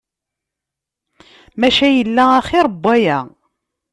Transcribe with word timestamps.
Maca 1.59 1.87
yella 1.97 2.23
axir 2.39 2.67
n 2.73 2.77
waya. 2.83 3.19